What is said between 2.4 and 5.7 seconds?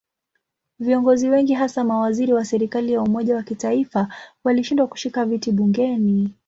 serikali ya umoja wa kitaifa walishindwa kushika viti